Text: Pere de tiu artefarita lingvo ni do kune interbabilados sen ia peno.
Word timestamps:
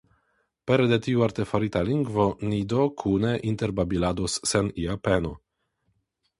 Pere 0.69 0.87
de 0.91 0.97
tiu 1.07 1.21
artefarita 1.25 1.83
lingvo 1.91 2.25
ni 2.47 2.63
do 2.75 2.87
kune 3.03 3.37
interbabilados 3.53 4.41
sen 4.53 4.75
ia 4.87 4.99
peno. 5.09 5.39